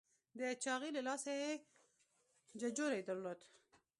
[0.39, 1.51] د چاغي له لاسه یې
[2.59, 3.39] ججوری درلود.